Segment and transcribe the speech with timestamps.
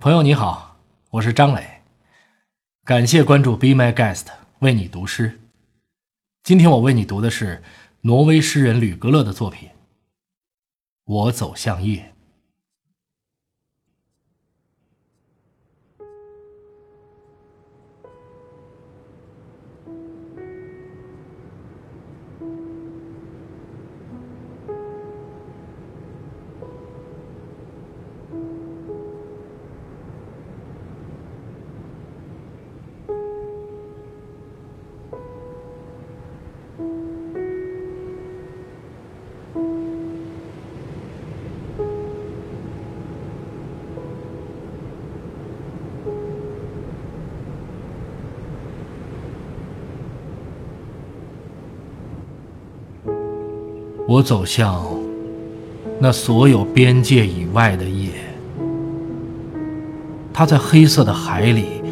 [0.00, 0.76] 朋友你好，
[1.10, 1.82] 我是张磊，
[2.84, 4.26] 感谢关注 Be My Guest
[4.60, 5.40] 为你读诗。
[6.44, 7.64] 今天我为你读的是
[8.02, 9.68] 挪威诗人吕格勒的作品
[11.04, 12.14] 《我走向夜》。
[54.08, 54.82] 我走向
[56.00, 58.08] 那所有边界以外的夜，
[60.32, 61.82] 它在黑色的海里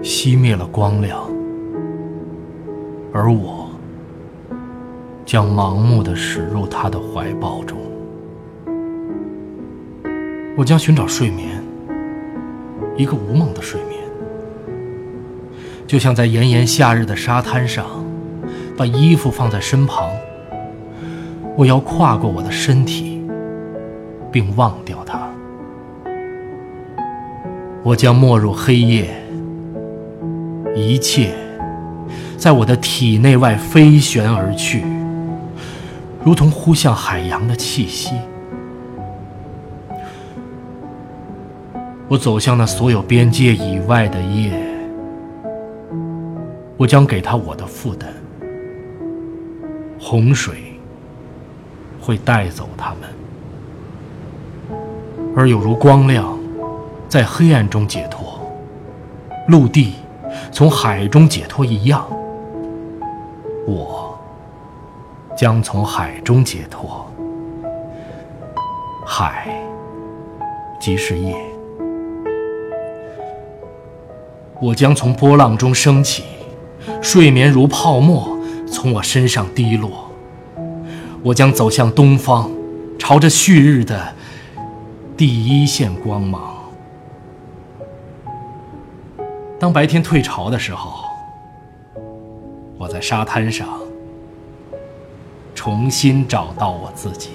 [0.00, 1.28] 熄灭了光亮，
[3.12, 3.68] 而我
[5.24, 7.76] 将盲目的驶入他的怀抱中。
[10.56, 11.60] 我将寻找睡眠，
[12.96, 14.00] 一个无梦的睡眠，
[15.84, 17.84] 就像在炎炎夏日的沙滩上，
[18.76, 20.08] 把衣服放在身旁。
[21.56, 23.26] 我要跨过我的身体，
[24.30, 25.26] 并忘掉它。
[27.82, 29.08] 我将没入黑夜，
[30.74, 31.32] 一切
[32.36, 34.84] 在我的体内外飞旋而去，
[36.22, 38.14] 如同呼向海洋的气息。
[42.08, 44.52] 我走向那所有边界以外的夜，
[46.76, 48.12] 我将给他我的负担。
[49.98, 50.65] 洪水。
[52.06, 53.10] 会带走他们，
[55.34, 56.38] 而有如光亮
[57.08, 58.40] 在黑暗中解脱，
[59.48, 59.94] 陆地
[60.52, 62.06] 从海中解脱一样，
[63.66, 64.16] 我
[65.36, 67.04] 将从海中解脱。
[69.04, 69.48] 海
[70.78, 71.34] 即是夜，
[74.60, 76.22] 我将从波浪中升起，
[77.02, 80.05] 睡眠如泡沫从我身上滴落。
[81.26, 82.48] 我将走向东方，
[83.00, 84.14] 朝着旭日的
[85.16, 86.54] 第一线光芒。
[89.58, 91.04] 当白天退潮的时候，
[92.78, 93.68] 我在沙滩上
[95.52, 97.30] 重新找到我自己。